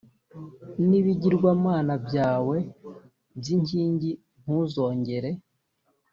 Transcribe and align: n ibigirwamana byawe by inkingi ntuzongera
n 0.87 0.89
ibigirwamana 0.99 1.93
byawe 2.05 2.57
by 3.37 3.47
inkingi 3.55 4.11
ntuzongera 4.41 5.29